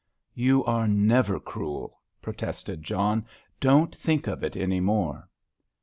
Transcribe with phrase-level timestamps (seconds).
[0.33, 3.27] "You are never cruel," protested John.
[3.59, 5.29] "Don't think of it any more."